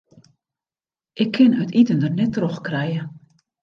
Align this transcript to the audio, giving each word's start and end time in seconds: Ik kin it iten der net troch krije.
Ik 1.23 1.29
kin 1.35 1.51
it 1.63 1.75
iten 1.81 2.01
der 2.01 2.13
net 2.17 2.31
troch 2.35 2.59
krije. 2.67 3.03